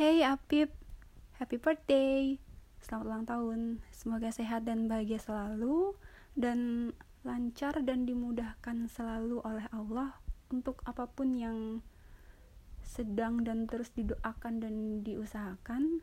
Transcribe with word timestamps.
Hey 0.00 0.24
Apip, 0.24 0.72
happy 1.36 1.60
birthday. 1.60 2.40
Selamat 2.80 3.04
ulang 3.04 3.24
tahun. 3.28 3.60
Semoga 3.92 4.32
sehat 4.32 4.64
dan 4.64 4.88
bahagia 4.88 5.20
selalu 5.20 5.92
dan 6.32 6.88
lancar 7.20 7.76
dan 7.84 8.08
dimudahkan 8.08 8.88
selalu 8.88 9.44
oleh 9.44 9.68
Allah 9.68 10.16
untuk 10.48 10.80
apa 10.88 11.04
pun 11.04 11.36
yang 11.36 11.84
sedang 12.80 13.44
dan 13.44 13.68
terus 13.68 13.92
didoakan 13.92 14.64
dan 14.64 15.04
diusahakan. 15.04 16.00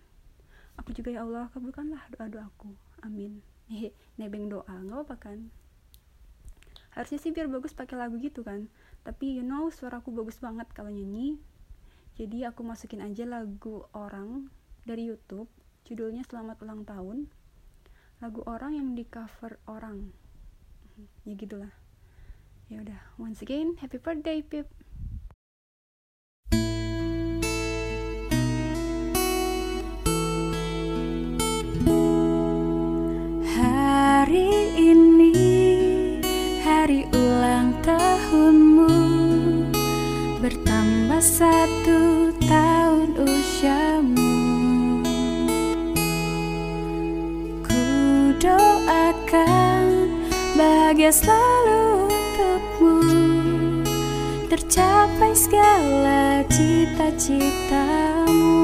Aku 0.78 0.94
juga 0.94 1.18
ya 1.18 1.26
Allah 1.26 1.50
kabulkanlah 1.50 2.06
doa-doaku. 2.14 2.78
Amin. 3.02 3.42
Hehe, 3.66 3.98
nebeng 4.22 4.46
doa 4.46 4.78
nggak 4.78 5.10
apa 5.10 5.16
kan? 5.18 5.50
Harusnya 6.94 7.18
sih 7.18 7.34
biar 7.34 7.50
bagus 7.50 7.74
pakai 7.74 7.98
lagu 7.98 8.22
gitu 8.22 8.46
kan. 8.46 8.70
Tapi 9.02 9.42
you 9.42 9.42
know 9.42 9.74
suaraku 9.74 10.14
bagus 10.14 10.38
banget 10.38 10.70
kalau 10.78 10.94
nyanyi 10.94 11.42
jadi 12.18 12.50
aku 12.50 12.66
masukin 12.66 13.06
aja 13.06 13.30
lagu 13.30 13.86
orang 13.94 14.50
dari 14.90 15.06
YouTube 15.06 15.46
judulnya 15.86 16.26
selamat 16.26 16.66
ulang 16.66 16.82
tahun. 16.82 17.30
Lagu 18.18 18.42
orang 18.50 18.74
yang 18.74 18.98
di 18.98 19.06
cover 19.06 19.62
orang. 19.70 20.10
Ya 21.30 21.38
gitulah. 21.38 21.70
Ya 22.74 22.82
udah 22.82 22.98
once 23.22 23.46
again 23.46 23.78
happy 23.78 24.02
birthday 24.02 24.42
Pip 24.42 24.66
Bertambah 40.88 41.20
satu 41.20 42.32
tahun 42.48 43.20
usiamu 43.20 44.40
Ku 47.60 47.84
doakan 48.40 49.84
bahagia 50.56 51.12
selalu 51.12 52.08
untukmu. 52.08 53.04
Tercapai 54.48 55.36
segala 55.36 56.48
cita-citamu. 56.48 58.56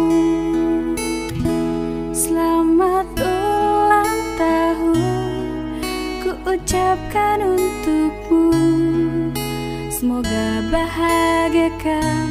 Selamat 2.16 3.03
ulang 3.19 4.16
tahun 4.40 5.75
Ku 6.23 6.40
ucapkan 6.47 7.44
untukmu. 7.44 8.47
Semoga 9.92 10.64
bahagiakan 11.44 12.23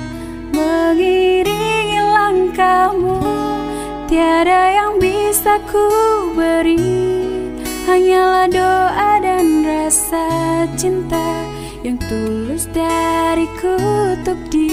mengiringi 0.57 2.01
langkahmu. 2.01 3.21
Tiada 4.09 4.73
yang 4.73 4.97
bisa 4.97 5.61
ku 5.69 5.85
beri 6.33 6.81
Hanyalah 7.85 8.49
doa 8.49 9.13
dan 9.25 9.65
rasa 9.65 10.25
cinta 10.77 11.45
Yang 11.81 12.09
tulus 12.09 12.65
dariku 12.73 13.77
untuk 14.17 14.37
dirimu 14.49 14.72